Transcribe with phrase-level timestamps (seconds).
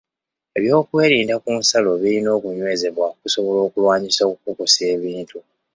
[0.57, 5.37] Obyokwerinda ku nsalo birina okunywezebwa okusobola okulwanyisa okukukusa ebintu.